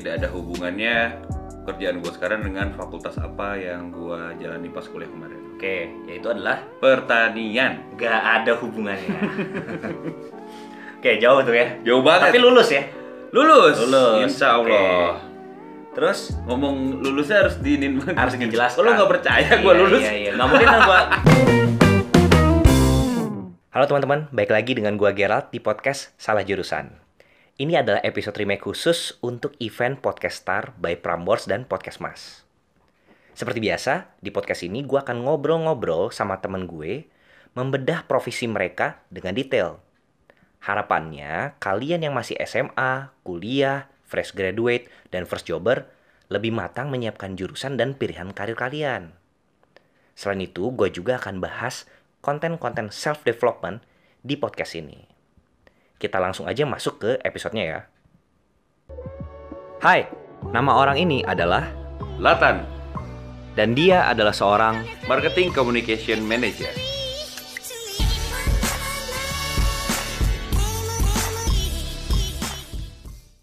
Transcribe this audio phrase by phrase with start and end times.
[0.00, 1.12] tidak ada hubungannya
[1.68, 5.36] kerjaan gue sekarang dengan fakultas apa yang gue jalani pas kuliah kemarin.
[5.52, 7.84] Oke, yaitu adalah Pertanian.
[8.00, 9.12] gak ada hubungannya.
[10.96, 11.76] Oke, jauh tuh ya.
[11.84, 12.32] Jauh banget.
[12.32, 12.80] Tapi lulus ya.
[13.28, 13.76] lulus.
[13.76, 14.24] Lulus.
[14.24, 14.64] Insya Allah.
[14.64, 15.28] Oke.
[15.90, 18.16] Terus Ngomong lulusnya harus diinin banget.
[18.16, 18.80] harus dijelaskan.
[18.80, 20.00] Oh, lo nggak percaya gue Iya, lulus?
[20.00, 20.30] Iya, iya.
[20.32, 21.00] Nggak mungkin kan gua.
[23.70, 27.09] Halo teman-teman, baik lagi dengan gua Gerald di podcast Salah Jurusan.
[27.60, 32.40] Ini adalah episode remake khusus untuk event Podcast Star by Prambors dan Podcast Mas.
[33.36, 37.04] Seperti biasa, di podcast ini gua akan ngobrol-ngobrol sama temen gue,
[37.52, 39.76] membedah profesi mereka dengan detail.
[40.64, 45.84] Harapannya, kalian yang masih SMA, kuliah, fresh graduate, dan first jobber
[46.32, 49.12] lebih matang menyiapkan jurusan dan pilihan karir kalian.
[50.16, 51.84] Selain itu, gue juga akan bahas
[52.24, 53.84] konten-konten self-development
[54.24, 55.09] di podcast ini.
[56.00, 57.80] Kita langsung aja masuk ke episodenya ya.
[59.84, 60.08] Hai,
[60.48, 61.68] nama orang ini adalah
[62.16, 62.64] Latan,
[63.52, 66.72] dan dia adalah seorang Marketing Communication Manager.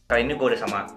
[0.08, 0.90] kali ini gue udah sama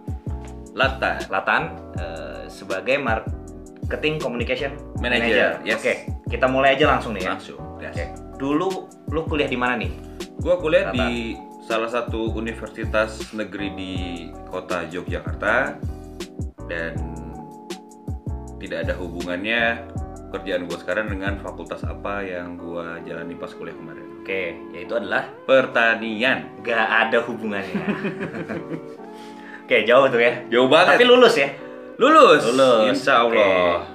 [0.72, 1.18] Latan.
[1.28, 1.62] Latan
[2.00, 5.76] eh, sebagai marketing communication Manager, yes.
[5.76, 7.36] Oke, kita mulai aja langsung nih ya.
[7.36, 7.60] Langsung.
[7.84, 7.92] yes.
[7.92, 8.04] Oke.
[8.40, 8.68] Dulu
[9.12, 9.92] lu kuliah di mana nih?
[10.40, 10.96] Gue kuliah Latan.
[10.96, 11.36] di
[11.70, 13.94] salah satu universitas negeri di
[14.50, 15.78] kota Yogyakarta
[16.66, 16.98] dan
[18.58, 19.86] tidak ada hubungannya
[20.34, 24.02] kerjaan gue sekarang dengan fakultas apa yang gue jalani pas kuliah kemarin.
[24.18, 26.50] Oke, yaitu adalah Pertanian.
[26.66, 27.82] gak ada hubungannya.
[29.62, 30.42] Oke, jauh tuh ya.
[30.50, 30.98] Jauh banget.
[30.98, 31.54] Tapi lulus ya.
[32.02, 32.42] lulus.
[32.50, 32.98] Lulus.
[32.98, 33.86] Insya Allah.
[33.86, 33.89] Oke.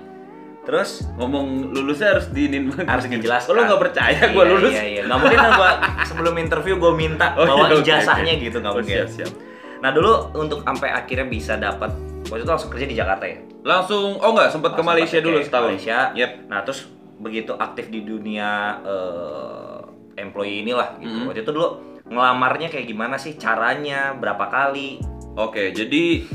[0.66, 2.86] Terus Ngomong lulusnya harus diinin banget.
[2.90, 3.50] harus dijelaskan.
[3.50, 4.72] Oh, lo nggak percaya gue Iya, lulus?
[4.72, 5.02] Iya, iya.
[5.06, 5.72] Nggak mungkin kan gua
[6.04, 8.44] sebelum interview gue minta Oh, bawa iya, ijazahnya oke.
[8.44, 8.98] gitu nggak Oh, mungkin.
[8.98, 9.32] siap, siap.
[9.78, 11.94] Nah dulu untuk sampai akhirnya bisa dapat
[12.26, 13.38] waktu itu langsung kerja di Jakarta ya.
[13.62, 15.66] Langsung, oh nggak sempat ke Langsung Malaysia dulu setahun.
[15.72, 15.98] Malaysia.
[16.12, 16.32] Yep.
[16.48, 16.80] Nah terus
[17.16, 18.50] begitu aktif di dunia
[18.82, 19.80] eh,
[20.18, 21.14] employee inilah gitu.
[21.16, 21.25] Mhm.
[21.28, 21.70] Waktu itu dulu
[22.06, 25.02] ngelamarnya kayak gimana sih caranya, berapa kali?
[25.36, 26.25] Oke, jadi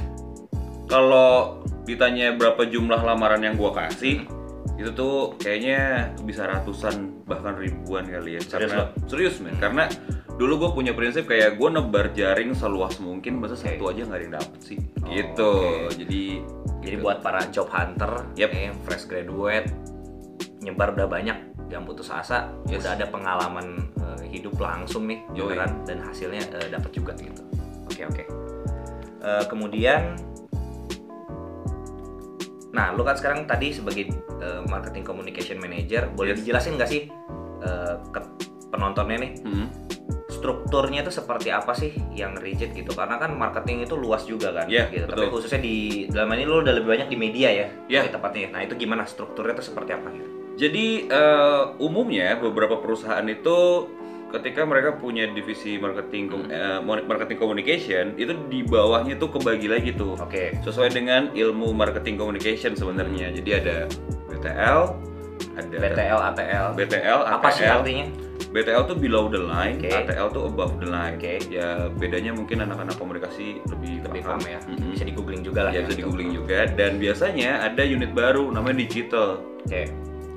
[0.86, 4.22] kalau ditanya berapa jumlah lamaran yang gua kasih,
[4.78, 8.40] itu tuh kayaknya bisa ratusan bahkan ribuan kali ya.
[8.40, 8.78] Serius Karena
[9.10, 9.84] serius men, karena
[10.40, 13.76] dulu gue punya prinsip kayak gue nebar jaring seluas mungkin, masa Oke.
[13.76, 14.78] satu aja nggak ada yang dapet sih.
[15.04, 15.52] Oh, gitu.
[15.52, 16.00] oke.
[16.00, 16.22] Jadi
[16.80, 17.04] Jadi gitu.
[17.04, 18.50] buat para job hunter, Yep.
[18.56, 19.68] eh, fresh graduate,
[20.64, 21.36] nyebar udah banyak,
[21.68, 22.80] jangan putus asa, Yes.
[22.80, 25.52] udah ada pengalaman eh, hidup langsung nih, Yoi.
[25.52, 27.44] beneran dan hasilnya eh, dapat juga gitu.
[27.84, 28.24] Oke oke.
[29.20, 30.16] Eh, kemudian,
[32.70, 34.08] nah lu kan sekarang tadi sebagai
[34.38, 36.38] eh, marketing communication manager, boleh Yes.
[36.40, 37.02] dijelasin nggak sih
[37.60, 38.20] eh, ke
[38.68, 39.32] penontonnya nih?
[39.42, 39.68] Hmm.
[40.30, 44.70] strukturnya itu seperti apa sih yang rigid gitu karena kan marketing itu luas juga kan
[44.70, 45.34] Iya, gitu tapi betul.
[45.36, 45.76] khususnya di
[46.06, 49.52] dalam ini lo udah lebih banyak di media ya lebih tepatnya nah itu gimana strukturnya
[49.52, 53.58] itu seperti apa gitu Jadi eh, umumnya beberapa perusahaan itu
[54.30, 59.90] ketika mereka punya divisi marketing eh, mon- marketing communication itu di bawahnya tuh kebagi lagi
[59.92, 63.30] tuh oke sesuai dengan ilmu marketing communication sebenarnya.
[63.32, 63.76] Jadi ada
[64.26, 64.80] BTL,
[65.56, 67.20] ada BTL ATL BTL, ATL.
[67.28, 68.06] apa sih artinya
[68.50, 69.94] BTL tuh below the line, Oke.
[69.94, 71.14] ATL tuh above the line.
[71.14, 71.38] Oke.
[71.46, 74.42] Ya bedanya mungkin anak-anak komunikasi lebih lebih paham.
[74.42, 74.90] paham ya Mm-mm.
[74.90, 76.10] bisa di googling juga lah Ya bisa di gitu.
[76.10, 79.82] googling juga dan biasanya ada unit baru namanya digital oke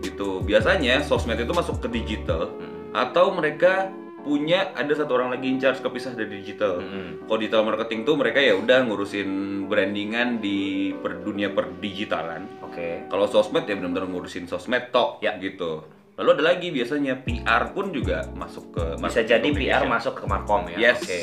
[0.01, 0.41] gitu.
[0.41, 2.72] Biasanya sosmed itu masuk ke digital Mm.
[2.93, 3.89] Atau mereka
[4.19, 6.79] punya ada satu orang lagi in charge kepisah dari digital.
[6.79, 7.27] Mm-mm.
[7.27, 9.27] Kalau digital marketing tuh mereka ya udah ngurusin
[9.67, 12.47] brandingan di per dunia perdigitalan.
[12.63, 15.35] oke Kalau sosmed ya benar-benar ngurusin sosmed tok Ya.
[15.35, 15.83] gitu.
[16.13, 20.69] Lalu ada lagi biasanya PR pun juga masuk ke bisa jadi PR masuk ke markom
[20.69, 21.01] ya Yes.
[21.03, 21.19] oke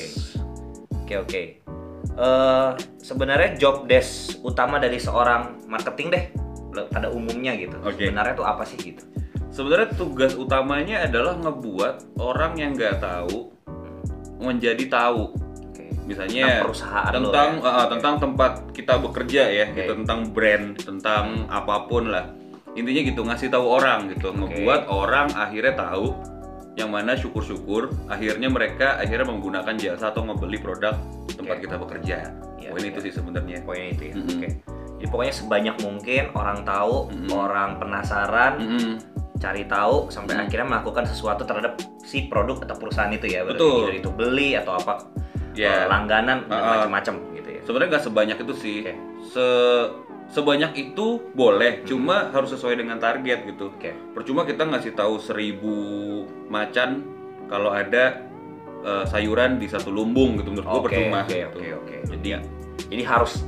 [1.00, 1.42] oke oke
[2.10, 6.24] Eh, sebenarnya job desk utama dari seorang marketing deh
[6.90, 7.96] pada umumnya gitu Oke.
[7.96, 9.00] sebenarnya tuh apa sih gitu
[9.50, 13.50] Sebenarnya tugas utamanya adalah ngebuat orang yang nggak tahu
[14.38, 15.34] menjadi tahu.
[16.06, 17.70] Misalnya Tentang perusahaan tentang ya.
[17.70, 19.78] uh, tentang tempat kita bekerja ya, Oke.
[19.78, 22.30] gitu tentang brand, tentang apa pun lah.
[22.74, 26.14] Intinya gitu ngasih tahu orang gitu, ngebuat orang akhirnya tahu
[26.78, 30.94] yang mana syukur-syukur akhirnya mereka akhirnya menggunakan jasa atau membeli produk
[31.34, 32.16] tempat kita bekerja.
[32.58, 32.90] Iya, Poin iya.
[32.94, 33.58] itu sih sebenarnya.
[33.66, 34.30] poinnya itu ya Mm-mm.
[34.38, 34.48] oke
[35.00, 37.30] jadi pokoknya sebanyak mungkin orang tahu Mm-mm.
[37.32, 38.92] orang penasaran Mm-mm.
[39.40, 40.42] Cari tahu sampai Mm.
[40.44, 43.88] akhirnya melakukan sesuatu terhadap si produk atau perusahaan itu ya Betul.
[43.88, 45.00] either itu beli atau apa
[45.50, 45.82] Ya.
[45.82, 46.70] eh, langganan dan Uh-uh.
[46.86, 48.78] macam-macam gitu ya Sebenarnya nggak sebanyak itu sih.
[48.82, 48.94] Oke.
[49.26, 49.46] Se
[50.30, 53.68] sebanyak itu boleh, cuma harus sesuai dengan target gitu.
[53.68, 55.74] oke Percuma kita ngasih tahu seribu
[56.46, 57.02] macan
[57.46, 58.22] kalau ada
[58.80, 61.18] eh, sayuran di satu lumbung gitu menurut gua oke percuma.
[61.20, 61.58] oke gitu.
[61.58, 62.28] oke oke Jadi
[62.86, 63.42] jadi harus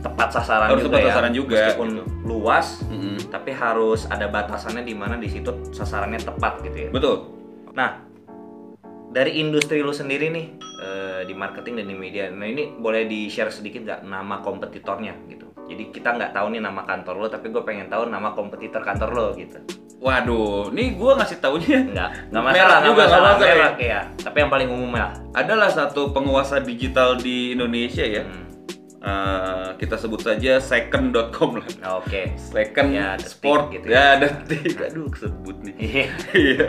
[0.00, 1.08] tepat sasaran Harus juga tepat ya.
[1.10, 2.02] sasaran juga, Meskipun gitu.
[2.24, 3.16] luas, Mm-mm.
[3.28, 6.90] tapi harus ada batasannya di mana di situ sasarannya tepat gitu ya.
[6.90, 7.16] betul
[7.70, 8.02] Nah,
[9.08, 10.46] dari industri lu sendiri nih
[10.78, 15.14] eh, di marketing dan di media, nah ini boleh di share sedikit nggak nama kompetitornya
[15.26, 15.46] gitu.
[15.64, 19.10] Jadi kita nggak tahu nih nama kantor lo, tapi gue pengen tahu nama kompetitor kantor
[19.10, 19.60] lo gitu.
[20.00, 23.54] waduh nih gua ngasih taunya Nggak, nggak masalah, nggak juga, nggak masalah, masalah ya.
[23.54, 24.00] merek ya.
[24.18, 25.10] Tapi yang paling umum lah.
[25.30, 28.48] adalah satu penguasa digital di Indonesia ya Hmm,
[29.00, 31.68] Eh, kita sebut saja second.com lah
[32.04, 32.36] Oke.
[32.36, 36.04] second Ya, detik sport gitu ya detik aduh sebut nih Iya.
[36.36, 36.68] Iya.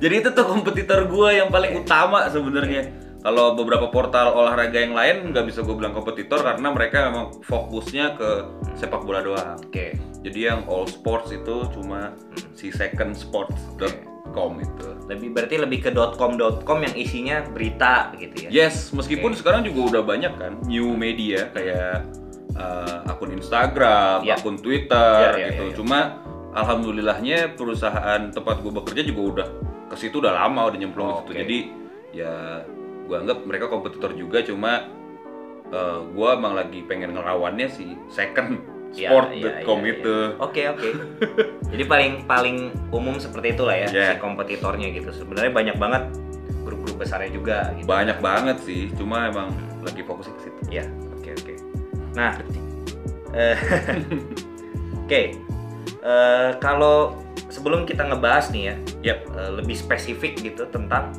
[0.00, 2.88] Jadi itu tuh kompetitor gua yang paling utama sebenarnya.
[3.20, 8.16] Kalau beberapa portal olahraga yang lain nggak bisa gue bilang kompetitor karena mereka memang fokusnya
[8.16, 8.30] ke
[8.78, 9.58] sepak bola doang.
[9.58, 9.98] Oke.
[10.24, 12.14] Jadi yang all sports itu cuma
[12.54, 12.70] si
[14.28, 14.88] secondsports.com itu.
[15.08, 18.66] Lebih berarti lebih ke .com.com yang isinya berita gitu ya.
[18.66, 19.40] Yes, meskipun Oke.
[19.40, 22.04] sekarang juga udah banyak kan new media kayak
[22.54, 24.36] uh, akun Instagram, Ya.
[24.36, 25.62] akun Twitter Ya, ya, gitu.
[25.64, 25.76] ya, ya.
[25.76, 25.98] Cuma
[26.52, 29.48] alhamdulillahnya perusahaan tempat gue bekerja juga udah
[29.88, 31.40] ke situ udah lama udah nyemplung Oh, ke situ.
[31.44, 31.58] Jadi
[32.12, 32.64] ya
[33.08, 34.84] gue anggap mereka kompetitor juga cuma
[35.72, 38.60] uh, gue emang lagi pengen ngelawannya si second
[38.92, 40.16] sport.com ya, ya, itu.
[40.16, 40.36] ya.
[40.40, 40.88] Oke oke.
[41.72, 42.56] Jadi paling paling
[42.90, 44.06] umum seperti itulah ya Ya.
[44.14, 45.10] si kompetitornya gitu.
[45.12, 46.02] Sebenarnya banyak banget
[46.64, 47.72] grup-grup besarnya juga.
[47.76, 47.84] Gitu.
[47.88, 49.52] Banyak banget sih, cuma emang
[49.84, 50.60] lagi fokusnya ke situ.
[50.72, 51.54] Ya oke oke.
[52.16, 52.32] Nah,
[53.38, 53.56] eh,
[55.04, 55.22] oke.
[55.98, 57.18] Eh, kalau
[57.48, 58.74] sebelum kita ngebahas nih ya,
[59.12, 59.18] Yap.
[59.36, 61.12] eh, lebih spesifik gitu tentang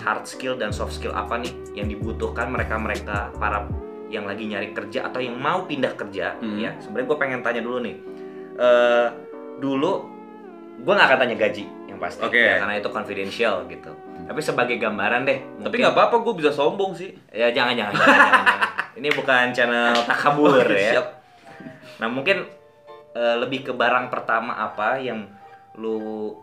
[0.00, 3.66] hard skill dan soft skill apa nih yang dibutuhkan mereka-mereka para
[4.08, 6.56] yang lagi nyari kerja atau yang mau pindah kerja Hmm.
[6.56, 7.96] ya sebenarnya gue pengen tanya dulu nih
[8.56, 9.08] Eh
[9.56, 9.92] dulu
[10.78, 12.36] gue nggak akan tanya gaji yang pasti Oke.
[12.36, 13.92] ya, karena itu confidential gitu
[14.22, 17.12] tapi sebagai gambaran deh Tapi nggak apa-apa, gue bisa sombong sih.
[17.30, 18.70] ya jangan jangan jangan, jangan, jangan.
[18.94, 21.06] ini bukan channel takabur Oke, ya siap.
[21.96, 22.48] Nah mungkin
[23.12, 25.28] eh, lebih ke barang pertama apa yang
[25.74, 25.96] lu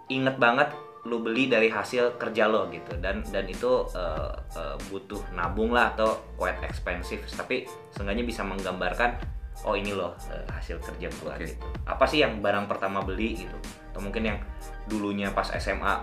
[0.07, 0.69] inget banget
[1.03, 2.95] lu beli dari hasil kerja lo gitu.
[2.99, 7.23] Dan dan itu eh, eh, butuh nabung lah atau quite expensive.
[7.27, 9.19] Tapi seenggaknya bisa menggambarkan
[9.67, 11.47] oh ini loh eh, hasil kerja gua Oke.
[11.47, 11.55] gitu.
[11.83, 13.57] Apa sih yang barang pertama beli gitu?
[13.91, 14.39] Atau mungkin yang
[14.87, 15.95] dulunya pas SMA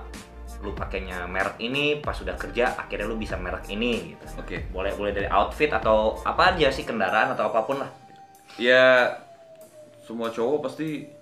[0.61, 4.25] lu pakainya merek ini pas sudah kerja akhirnya lu bisa merek ini gitu.
[4.37, 4.69] Oke.
[4.69, 7.91] boleh boleh dari outfit atau apa aja sih kendaraan atau apa pun lah.
[8.61, 9.17] Ya
[10.05, 11.20] semua cowok pasti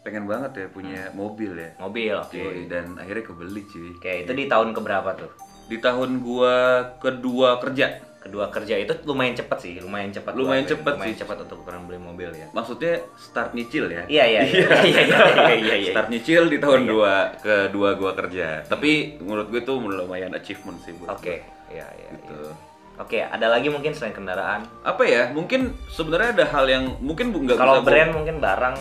[0.00, 1.70] pengen banget ya punya mobil ya.
[1.76, 3.90] mobil oke Yoi, dan akhirnya kebeli cuy.
[3.94, 5.30] Oke, itu di tahun keberapa tuh?
[5.66, 6.56] Di tahun gua
[6.96, 8.00] kedua kerja.
[8.18, 10.32] Kedua kerja itu lumayan cepet sih, lumayan cepat.
[10.34, 11.20] Lumayan gua- cepet lumayan sih.
[11.20, 12.48] cepat untuk ukuran beli mobil ya.
[12.50, 14.04] Maksudnya start nyicil ya.
[14.06, 15.74] Iya iya iya iya iya iya iya.
[15.78, 15.90] iya.
[15.90, 18.60] Start nyicil di tahun dua kedua gua kerja.
[18.62, 22.08] Tapi menurut gue itu lumayan achievement sih buat Oke, iya iya.
[22.10, 22.36] Gitu.
[22.36, 22.52] iya.
[22.98, 24.68] Oke, ada lagi mungkin selain kendaraan.
[24.82, 25.28] Apa ya?
[25.30, 28.76] Mungkin sebenarnya ada hal yang mungkin bu- nggak Kalau gua- brand mungkin barang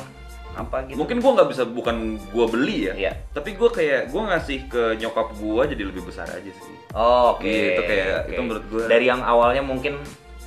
[0.51, 0.97] apa gitu.
[0.97, 1.95] mungkin gua nggak bisa bukan
[2.29, 2.93] gua beli ya.
[2.95, 3.11] Iya.
[3.29, 6.75] Tapi gua kayak gua ngasih ke nyokap gua jadi lebih besar aja sih.
[6.91, 7.43] Oh, oke.
[7.43, 8.29] Iya, itu kayak- oke.
[8.29, 9.99] itu menurut gua- dari yang awalnya mungkin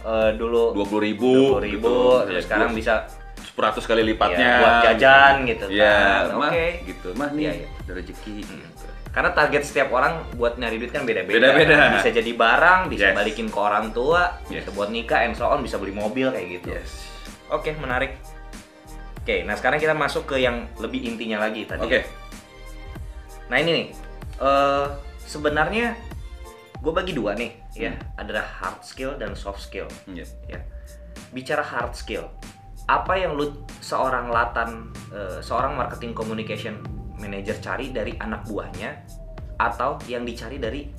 [0.02, 1.94] eh, dulu Dua puluh ribu, 20.000 ribu,
[2.26, 3.06] terus sekarang bisa
[3.52, 5.94] beratus kali lipatnya ya, buat jajan gitu Iya,
[6.26, 6.42] kan.
[6.42, 6.66] Oke.
[6.84, 7.08] gitu.
[7.14, 7.68] Mah nih Iya, iya.
[7.78, 8.84] ada rezeki gitu.
[9.08, 11.36] Karena target setiap orang buat nyari duit kan beda-beda.
[11.52, 11.94] Beda-beda.
[11.94, 13.14] Bisa jadi barang, bisa Yes.
[13.14, 14.64] balikin ke orang tua, Yes.
[14.64, 16.72] bisa buat nikah, and so on, bisa beli mobil kayak gitu.
[16.72, 16.90] Yes.
[17.46, 18.16] Oke, menarik.
[19.22, 21.86] Oke, nah sekarang kita masuk ke yang lebih intinya lagi tadi.
[21.86, 22.02] Oke.
[23.46, 23.86] Nah ini nih,
[24.42, 24.86] eh
[25.22, 25.94] sebenarnya
[26.82, 27.94] gue bagi dua nih, ya.
[27.94, 28.18] Hmm.
[28.18, 29.86] Adalah hard skill dan soft skill.
[30.10, 30.26] Iya.
[30.50, 30.58] Ya.
[31.30, 32.26] Bicara hard skill,
[32.90, 36.82] apa yang lu seorang latan, eh, seorang marketing communication
[37.22, 39.06] manager cari dari anak buahnya,
[39.62, 40.90] atau yang dicari dari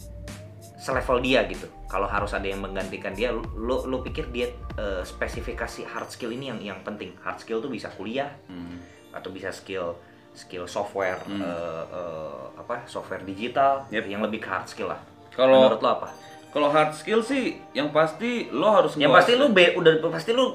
[0.83, 1.63] selevel dia gitu?
[1.87, 6.29] Kalau harus ada yang menggantikan dia, lu lu, lu pikir dia eh, spesifikasi hard skill
[6.29, 7.15] ini yang yang penting.
[7.23, 8.83] Hard skill tuh bisa kuliah, Hmm.
[9.09, 9.95] atau bisa skill
[10.33, 11.39] skill software Hmm.
[11.39, 14.05] eh, eh, apa software digital Yep.
[14.09, 14.99] yang lebih ke hard skill lah.
[15.31, 16.09] Kalau Menurut lo apa?
[16.51, 20.53] kalau hard skill sih yang pasti lo harus Yang pasti be- udah pasti lu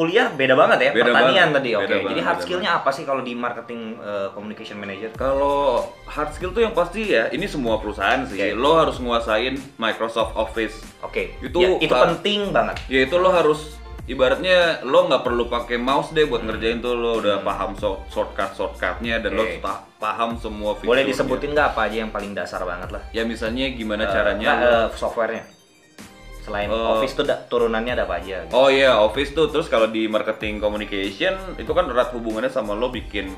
[0.00, 1.84] kuliah beda banget ya Beda pertanian banget, tadi oke.
[1.84, 5.12] beda Jadi hard skillnya apa sih kalau di marketing eh, communication manager?
[5.12, 8.40] Kalau hard skill tuh yang pasti ya, ini semua perusahaan sih.
[8.40, 8.56] Oke.
[8.56, 10.80] Lo harus nguasain Microsoft Office.
[11.00, 11.36] Oke.
[11.38, 12.80] Itu, Ya, itu penting banget.
[12.88, 13.76] Ya itu lo harus
[14.06, 18.50] ibaratnya lo nggak perlu pakai mouse deh buat ngerjain tuh lo udah paham so- shortcut
[18.52, 19.60] shortcutnya dan lo Oke.
[19.60, 20.90] ta- paham semua fiturnya.
[20.90, 23.02] Boleh disebutin nggak apa aja yang paling dasar banget lah?
[23.10, 25.44] Ya misalnya gimana Eh, caranya lo- eh, softwarenya.
[26.40, 26.96] Selain Oh.
[26.96, 28.42] Office tuh da- turunannya ada apa aja?
[28.42, 28.52] gitu.
[28.52, 32.88] Oh iya, Office tuh terus kalau di marketing communication itu kan erat hubungannya sama lo
[32.88, 33.28] bikin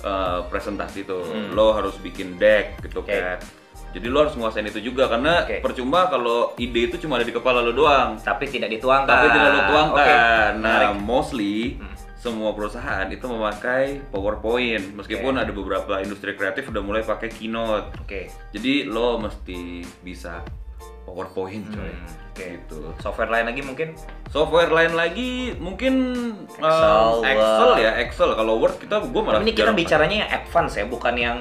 [0.00, 1.22] uh, presentasi tuh.
[1.22, 1.50] Hmm.
[1.50, 3.10] Lo harus bikin deck gitu Oke.
[3.12, 3.38] kan.
[3.88, 5.58] Jadi lo harus nguasain itu juga karena Oke.
[5.58, 8.14] percuma kalau ide itu cuma ada di kepala lo doang.
[8.16, 9.08] Tapi tidak dituangkan.
[9.08, 10.04] Tapi tidak lo tuangkan.
[10.52, 10.60] Oke.
[10.60, 11.00] Nah, Menarik.
[11.00, 11.94] mostly Hmm.
[12.16, 17.96] semua perusahaan itu memakai PowerPoint meskipun ada beberapa industri kreatif udah mulai pakai Keynote.
[17.98, 18.28] Oke.
[18.50, 19.58] Jadi lo mesti
[20.00, 20.42] bisa
[21.06, 21.86] PowerPoint coy.
[21.86, 22.44] Hmm, oke.
[22.58, 22.78] Gitu.
[22.98, 23.88] Software lain lagi mungkin?
[24.28, 25.94] Software lain lagi mungkin
[26.50, 28.30] Excel, um, Excel ya, Excel.
[28.34, 31.38] Kalau Word kita gue malah ini kita bicaranya yang advance ya, bukan yang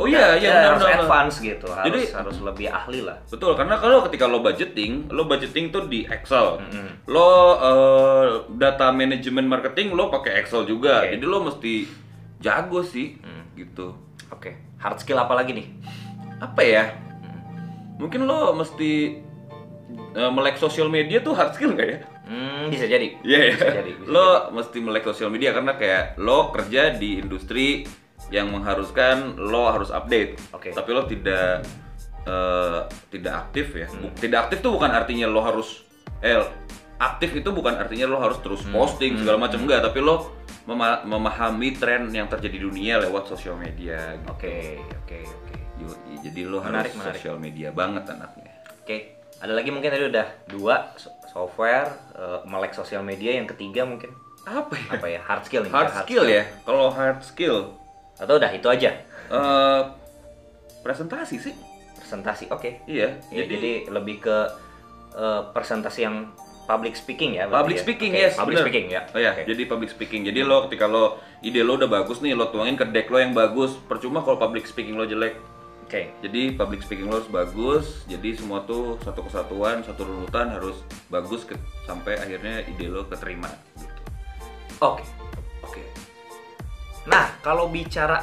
[0.00, 1.04] Oh iya, Ya, iya, benar, harus benar, benar.
[1.04, 1.66] advance gitu.
[1.68, 3.20] Harus Jadi- harus lebih ahli lah.
[3.22, 6.56] Betul, karena kalau ketika lo budgeting, lo budgeting tuh di Excel.
[6.56, 7.04] Mm-mm.
[7.04, 11.04] Lo eh, data manajemen marketing lo pakai Excel juga.
[11.04, 11.12] Oke.
[11.12, 11.84] Jadi lo mesti
[12.38, 13.52] jago sih Hmm.
[13.52, 13.92] gitu.
[14.30, 14.56] Oke.
[14.76, 15.68] Hard skill apa lagi nih?
[16.40, 16.84] Apa ya?
[18.00, 19.20] Mungkin lo mesti
[20.10, 21.98] eh, melek sosial media tuh hard skill nggak ya?
[22.24, 23.18] Hmm, bisa jadi.
[23.20, 23.74] Iya, Bisa iya.
[23.76, 27.84] jadi, bisa lo mesti melek sosial media karena kayak lo kerja di industri
[28.30, 30.38] yang mengharuskan lo harus update.
[30.50, 30.70] Oke.
[30.70, 31.66] Tapi lo tidak
[32.22, 32.80] eh,
[33.10, 33.86] tidak aktif ya.
[33.86, 34.14] Hmm.
[34.14, 35.82] Tidak aktif tuh bukan artinya lo harus
[36.20, 36.38] eh
[36.96, 38.76] aktif itu bukan artinya lo harus terus Hmm.
[38.76, 43.56] posting segala macam enggak, tapi lo mema- memahami tren yang terjadi di dunia lewat sosial
[43.56, 44.14] media.
[44.16, 44.28] gitu.
[44.30, 44.56] Oke,
[45.02, 45.59] oke, oke.
[45.80, 47.16] Yoi, Jadi lo Menarik, harus menarik.
[47.16, 48.52] sosial media banget anaknya.
[48.76, 48.96] Oke.
[49.40, 53.32] Ada lagi mungkin tadi udah dua so- software, eh, melek sosial media.
[53.32, 54.88] Yang ketiga mungkin Apa ya?
[54.94, 55.20] apa ya?
[55.22, 55.72] Hard skill nih.
[55.72, 56.44] Hard skill ya.
[56.62, 57.56] Kalau hard skill
[58.14, 58.90] Atau udah itu aja.
[59.30, 59.82] eh
[60.80, 61.54] presentasi sih.
[61.96, 62.48] Presentasi.
[62.50, 62.84] Oke.
[62.84, 63.16] Iya.
[63.28, 64.36] Ya, jadi, lebih ke
[65.12, 66.16] eh, presentasi yang
[66.66, 67.48] public speaking ya.
[67.48, 67.82] Public ya?
[67.82, 68.64] speaking, Oke, yes, Public bener.
[68.64, 69.00] speaking ya.
[69.10, 69.42] Oh ya, Oke.
[69.44, 70.22] jadi public speaking.
[70.22, 71.04] Jadi lo ketika lo
[71.40, 73.74] ide lo udah bagus nih, lo tuangin ke deck lo yang bagus.
[73.84, 75.34] Percuma kalau public speaking lo jelek.
[75.90, 76.06] Oke.
[76.22, 78.06] Jadi public speaking lo harus bagus.
[78.06, 83.50] Jadi semua tuh satu kesatuan, satu runutan harus bagus ke- sampai akhirnya ide lo keterima.
[83.74, 83.90] Gitu.
[84.78, 85.02] Oke.
[85.66, 85.82] Oke.
[87.10, 88.22] Nah, kalau bicara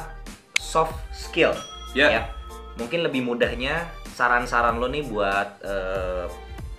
[0.56, 1.52] soft skill,
[1.92, 2.32] Ya.
[2.80, 3.84] mungkin lebih mudahnya
[4.16, 6.24] saran-saran lo nih buat eh,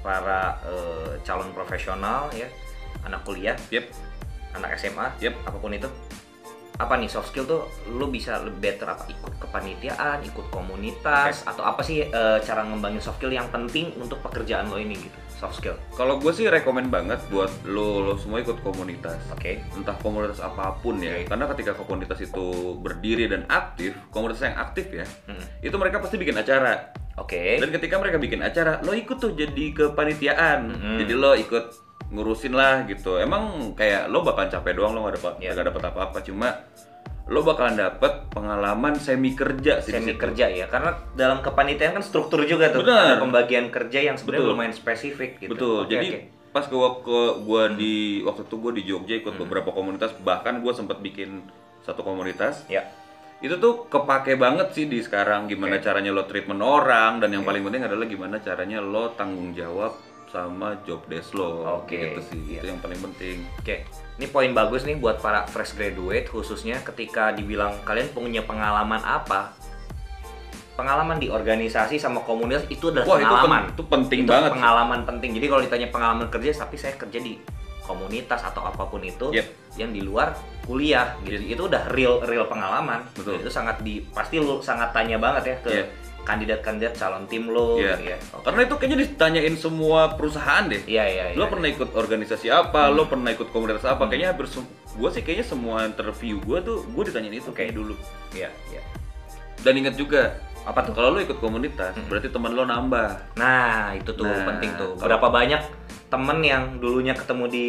[0.01, 2.49] para eh, calon profesional ya,
[3.05, 3.93] anak kuliah, Yep.
[4.57, 5.37] anak SMA, Yep.
[5.45, 5.85] apa pun itu.
[6.79, 11.61] Apa nih soft skill tuh lo bisa lebih better apa ikut kepanitiaan, ikut komunitas atau
[11.61, 15.17] apa sih eh, cara ngembangin soft skill yang penting untuk pekerjaan lo ini gitu.
[15.29, 15.75] Soft skill.
[15.91, 19.19] Kalau gue sih rekomen banget buat lo lo semua ikut komunitas.
[19.29, 19.59] Oke.
[19.71, 21.27] entah komunitas apa pun ya Oke.
[21.27, 22.45] karena ketika komunitas itu
[22.75, 25.39] berdiri dan aktif komunitas yang aktif ya Hmm.
[25.59, 27.55] itu mereka pasti bikin acara Oke.
[27.57, 30.97] dan ketika mereka bikin acara lo ikut tuh jadi kepanitiaan Mm-mm.
[30.97, 35.33] jadi lo ikut ngurusin lah gitu emang kayak lo bakalan capek doang lo gak dapat
[35.39, 35.51] Iya.
[35.53, 36.49] gak dapat apa-apa cuma
[37.29, 42.41] lo bakalan dapet pengalaman semi kerja sih semi kerja ya karena dalam kepanitiaan kan struktur
[42.43, 43.05] juga tuh Benar.
[43.05, 45.85] ada pembagian kerja yang sebenarnya lumayan spesifik gitu Betul.
[45.85, 46.07] Oke, Jadi.
[46.09, 46.25] Hmm.
[46.49, 50.73] pas gua ke gua di waktu itu gua di Jogja ikut beberapa komunitas bahkan gua
[50.73, 51.45] sempat bikin
[51.85, 52.81] satu komunitas ya
[53.39, 55.85] itu tuh kepake banget sih di sekarang gimana Oke.
[55.85, 59.93] caranya lo treatment orang dan yang paling penting adalah gimana caranya lo tanggung jawab
[60.29, 62.59] sama job desk lo Oke, gitu sih iya.
[62.59, 63.75] itu yang paling penting oke
[64.15, 69.57] ini poin bagus nih buat para fresh graduate khususnya ketika dibilang kalian punya pengalaman apa
[70.73, 74.47] pengalaman di organisasi sama komunitas itu adalah wah itu, pen- pengalaman itu penting itu banget
[74.47, 74.55] sih.
[74.55, 77.33] pengalaman penting jadi kalau ditanya pengalaman kerja tapi saya kerja di
[77.83, 79.45] komunitas atau apa pun itu Yep.
[79.75, 83.41] yang di luar kuliah gitu itu udah real real pengalaman Betul.
[83.41, 85.85] Itu sangat di pasti lu sangat tanya banget ya ke Iya.
[86.29, 87.97] Kandidat-kandidat calon tim lo Iya.
[87.97, 88.17] gitu ya.
[88.31, 88.43] Oke.
[88.45, 90.81] karena itu kayaknya ditanyain semua perusahaan deh.
[90.85, 92.81] Iya iya iya lo pernah ikut organisasi apa?
[92.85, 92.93] Hmm.
[92.93, 94.05] lo pernah ikut komunitas apa?
[94.05, 94.47] Kayaknya hampir
[94.89, 97.97] gue sih kayaknya semua interview gue tuh gue ditanyain itu kayak dulu.
[98.31, 98.81] Iya iya.
[99.59, 102.05] Dan ingat juga apa tuh kalau lo ikut komunitas Hmm.
[102.05, 103.09] berarti teman lo nambah.
[103.35, 104.93] Nah itu tuh Nah, penting tuh.
[104.95, 105.61] berapa banyak
[106.07, 107.67] temen yang dulunya ketemu di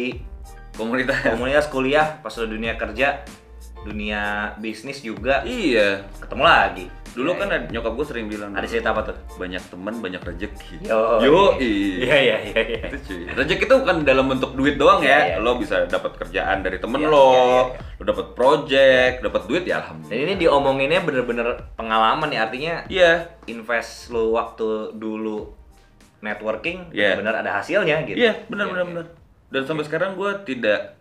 [0.71, 1.17] komunitas.
[1.27, 3.21] komunitas kuliah pas udah dunia kerja
[3.81, 4.21] dunia
[4.57, 6.05] bisnis juga iya.
[6.17, 7.57] ketemu lagi dulu Iya, kan iya.
[7.57, 11.41] ada- nyokap gue sering bilang ada cerita apa tuh banyak teman banyak rezeki yo Yo,
[11.57, 12.79] iya iya iya iya.
[12.87, 16.15] itu cuy rezeki itu bukan dalam bentuk duit doang Iya, ya iya, lo bisa dapat
[16.15, 17.79] kerjaan dari temen Iya, lo iya, iya, iya.
[17.95, 23.11] lo dapat project dapat duit ya dan alhamdulillah ini diomonginnya bener-bener pengalaman ya artinya iya
[23.45, 25.51] invest lu waktu dulu
[26.19, 27.17] networking Iya.
[27.17, 28.15] benar ada hasilnya gitu.
[28.15, 28.47] iya Iya, iya.
[28.47, 29.05] benar
[29.51, 31.00] dan sampai sekarang gue tidak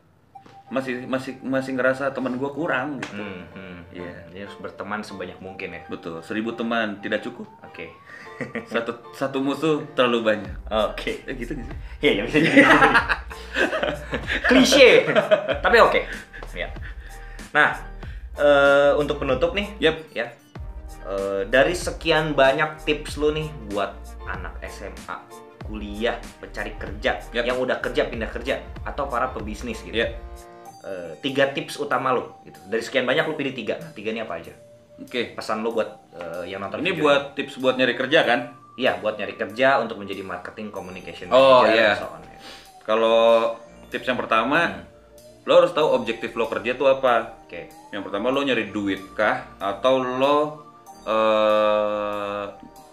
[0.70, 3.78] masih masih masih ngerasa teman gue kurang gitu Hmm, hmm.
[3.90, 4.12] Iya.
[4.24, 5.82] Jadi harus berteman sebanyak mungkin ya.
[5.86, 7.90] betul seribu teman tidak cukup Oke.
[8.72, 11.26] satu satu musuh terlalu banyak Oke.
[11.26, 11.66] eh gitu sih
[12.00, 12.60] Iya, ya bisa jadi.
[14.48, 14.88] Klise.
[15.58, 16.00] Tapi oke.
[16.52, 16.68] Ya.
[17.50, 17.78] Nah,
[18.34, 20.30] eh, untuk penutup nih, yep ya.
[21.02, 25.16] eh, dari sekian banyak tips lu nih buat anak SMA,
[25.62, 27.42] kuliah, pencari kerja, Yap.
[27.44, 29.94] yang udah kerja pindah kerja atau para pebisnis gitu.
[29.96, 30.14] ya
[30.80, 32.56] Eh, tiga tips utama lu gitu.
[32.68, 33.76] Dari sekian banyak lu pilih tiga.
[33.76, 34.54] Nah, tiga ini apa aja?
[35.00, 38.40] oke Pesan lu buat eh, yang nonton ini video buat tips buat nyari kerja kan
[38.80, 42.00] Iya, buat nyari kerja untuk menjadi marketing communication Oh, iya.
[42.00, 42.32] so ya.
[42.80, 43.52] Kalau
[43.92, 44.88] tips yang pertama,
[45.44, 47.44] lo harus tahu objektif lo kerja tuh apa.
[47.44, 47.68] Oke.
[47.92, 50.36] Yang pertama lo nyari duit kah atau lo
[51.04, 52.44] eh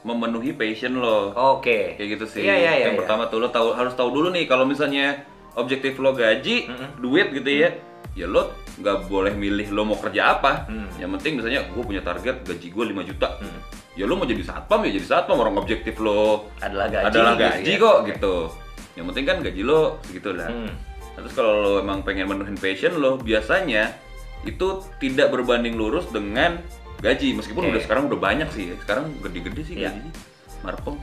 [0.03, 1.31] memenuhi passion lo.
[1.55, 1.95] Oke.
[1.95, 2.43] Kayak gitu sih.
[2.43, 2.85] Iya iya iya.
[2.91, 3.01] yang iya.
[3.07, 5.23] pertama tuh lo tahu harus tahu dulu nih kalau misalnya
[5.57, 6.89] objektif lo gaji, Mm-mm.
[6.99, 7.69] duit gitu ya.
[8.13, 10.65] Ya lo nggak boleh milih lo mau kerja apa.
[10.65, 10.89] Hmm.
[10.95, 13.37] Yang penting misalnya gue punya target gaji gue 5 juta.
[13.37, 13.59] Hmm.
[13.93, 17.05] Ya lo mau jadi satpam ya jadi satpam orang objektif lo Adalah gaji.
[17.07, 17.77] adalah gitu gaji ya.
[17.79, 18.35] kok gitu.
[18.93, 20.49] Yang penting kan gaji lo segitu lah.
[20.49, 20.73] Hmm.
[21.13, 23.93] Terus kalau lo emang pengen menuhin passion lo, biasanya
[24.43, 26.61] itu tidak berbanding lurus dengan
[26.99, 27.33] gaji.
[27.33, 27.71] Meskipun Oke.
[27.73, 28.75] udah sekarang udah banyak sih, ya.
[28.79, 29.93] sekarang gede-gede sih Iya.
[29.93, 30.13] gajinya.
[30.61, 30.97] Marpong.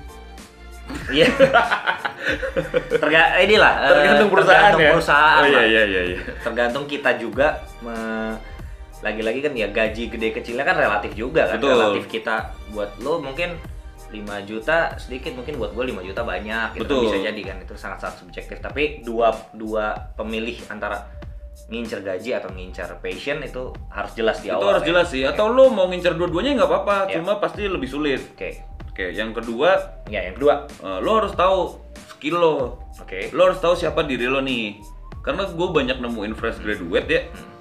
[1.11, 1.27] Iya.
[2.91, 4.91] Terga inilah eh, Tergantung perusahaan tergantung ya.
[4.93, 6.19] perusahaan Oh iya iya iya iya.
[6.41, 7.47] Tergantung kita juga
[7.81, 8.37] me-
[9.01, 11.61] lagi-lagi kan ya gaji gede kecilnya kan relatif juga kan.
[11.61, 11.77] Betul.
[11.77, 12.35] Relatif kita
[12.71, 13.61] buat lo mungkin
[14.07, 17.01] 5 juta sedikit mungkin buat gue 5 juta banyak gitu Betul.
[17.05, 21.11] bisa jadi kan itu sangat-sangat subjektif tapi dua dua pemilih antara
[21.67, 24.89] ngincer gaji atau ngincer passion itu harus jelas di itu awal harus ya.
[24.89, 25.23] jelas sih.
[25.23, 27.19] Atau lo mau ngincer dua-duanya nggak apa-apa, Iya.
[27.19, 28.23] cuma pasti lebih sulit.
[28.33, 28.51] oke
[28.89, 29.75] Oke, yang kedua,
[30.07, 31.83] ya yang kedua eh, lo harus tahu
[32.25, 32.81] skill lo.
[32.97, 34.81] oke Lo harus tahu siapa diri lo nih.
[35.21, 37.21] Karena gue banyak nemuin fresh graduate ya.
[37.29, 37.53] Hmm.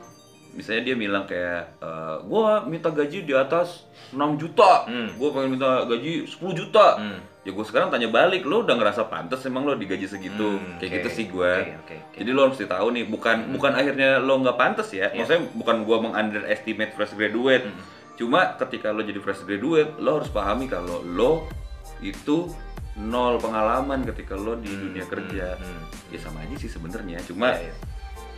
[0.55, 3.83] Misalnya dia bilang kayak, eh, gue minta gaji di atas
[4.15, 5.11] 6 juta, Hmm.
[5.19, 6.95] gue pengen minta gaji 10 juta.
[6.95, 7.19] Hmm.
[7.43, 10.55] Ya gue sekarang tanya balik, lo udah ngerasa pantas emang lo digaji segitu?
[10.59, 10.95] Hmm, kayak oke.
[11.03, 11.53] gitu sih gue.
[11.59, 12.17] Oke, oke, oke.
[12.23, 15.11] Jadi lo harus tahu nih, bukan bukan akhirnya lo nggak pantas ya.
[15.11, 15.27] Iya.
[15.27, 17.67] Maksudnya bukan gue mengunderestimate fresh graduate.
[17.67, 17.83] Hmm.
[18.15, 21.51] Cuma ketika lo jadi fresh graduate, lo harus pahami kalau lo
[21.99, 22.47] itu
[22.95, 25.47] nol pengalaman ketika lo di Hmm, dunia kerja.
[25.53, 25.83] hmm, hmm.
[26.09, 27.17] Ya sama aja sih sebenarnya.
[27.21, 27.75] Cuma Iya, iya.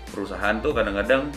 [0.07, 1.27] perusahaan tuh kadang-kadang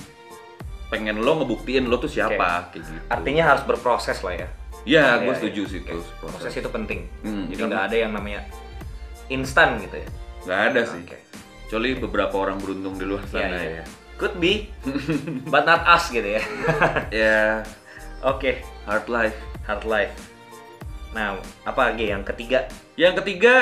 [0.88, 2.90] pengen lo ngebuktiin lo tuh siapa kayak gitu.
[3.08, 4.48] artinya harus berproses lah ya
[4.86, 5.68] Ya, gue Iya, setuju iya.
[5.68, 5.90] sih Oke.
[5.90, 8.40] tuh proses itu penting Hmm, jadi nggak ada yang namanya
[9.28, 10.08] instan gitu ya
[10.40, 11.02] Nggak ada sih.
[11.02, 11.18] Oke.
[11.60, 13.70] Kecuali beberapa orang beruntung di luar Iya, sana iya.
[13.74, 13.84] ya.
[14.16, 14.72] could be
[15.52, 16.42] but not us gitu ya
[17.10, 17.60] Ya,
[18.24, 18.50] oke
[18.84, 19.36] hard life.
[19.62, 20.14] hard life
[21.10, 23.54] nah apa lagi yang ketiga Yang ketiga,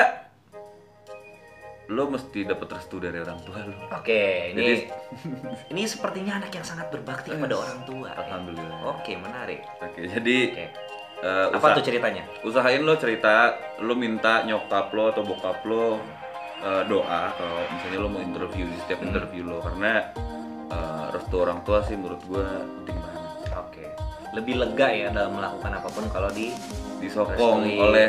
[1.87, 3.75] lo mesti dapat restu dari orang tua lo.
[3.89, 4.87] oke ini Jadi-
[5.71, 8.19] ini sepertinya anak yang sangat berbakti kepada orang tua ya.
[8.19, 8.79] Alhamdulillah.
[8.91, 10.65] oke menarik Oke, jadi oke
[11.17, 16.03] eh, apa tuh ceritanya usahain lo cerita, lo minta nyokap lo atau bokap lo
[16.59, 19.07] eh, doa kalau misalnya lo mau interview di setiap Hmm.
[19.07, 20.11] interview lo karena
[20.67, 22.43] eh, restu orang tua sih menurut gue
[22.83, 23.23] penting banget.
[23.55, 23.85] oke
[24.35, 26.51] lebih lega ya dalam melakukan apa pun kalau di
[26.97, 27.77] Disokong Restui.
[27.77, 28.07] oleh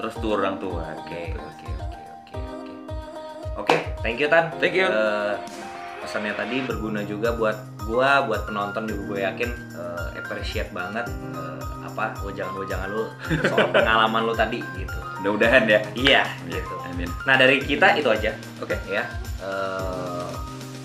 [0.00, 0.84] restu orang tua.
[0.96, 1.40] Oke, gitu.
[1.40, 2.72] oke, oke, oke, oke.
[3.60, 4.48] Oke, thank you Tan.
[4.58, 4.88] Thank you.
[4.88, 5.34] Eh,
[6.04, 11.60] pesannya tadi berguna juga buat gua, buat penonton juga gue yakin eh, appreciate banget eh,
[11.84, 13.04] apa wajangan-wajangan lu
[13.52, 14.98] soal pengalaman lu tadi gitu.
[15.20, 15.80] Mudah-mudahan ya.
[15.96, 16.74] Iya, gitu.
[16.84, 17.08] Amin.
[17.24, 18.36] Nah, dari kita itu aja.
[18.60, 18.76] Oke.
[18.88, 19.04] Ya.
[19.40, 20.28] Eh,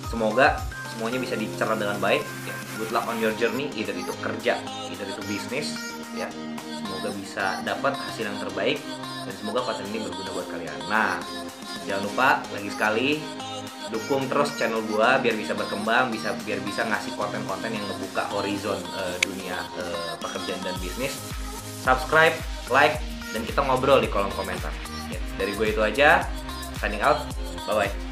[0.08, 0.60] semoga
[1.00, 2.56] semuanya bisa dicerna dengan baik ya.
[2.76, 4.60] Good luck on your journey, either itu kerja,
[4.92, 5.80] either itu bisnis
[6.12, 6.28] ya.
[6.76, 8.84] Semoga bisa dapat hasil yang terbaik
[9.24, 10.76] dan semoga konten ini berguna buat kalian.
[10.92, 11.24] Nah,
[11.88, 13.10] jangan lupa lagi sekali
[13.90, 18.84] dukung terus channel gua biar bisa berkembang, bisa biar bisa ngasih konten-konten yang ngebuka horizon
[19.00, 21.16] eh, dunia eh, pekerjaan dan bisnis.
[21.80, 22.36] Subscribe,
[22.68, 23.00] like,
[23.32, 24.76] dan kita ngobrol di kolom komentar.
[25.08, 26.28] Ya, dari gue itu aja.
[26.76, 27.24] Signing out.
[27.64, 28.09] Bye bye.